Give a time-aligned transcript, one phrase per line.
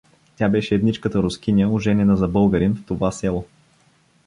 [0.37, 3.45] Тя беше едничката рускиня, оженена за българин в това село.